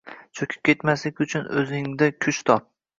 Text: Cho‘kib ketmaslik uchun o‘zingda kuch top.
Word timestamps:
Cho‘kib 0.39 0.55
ketmaslik 0.69 1.23
uchun 1.27 1.47
o‘zingda 1.61 2.13
kuch 2.27 2.45
top. 2.53 2.71